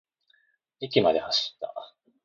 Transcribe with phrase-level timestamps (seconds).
[0.79, 1.73] 駅まで走った。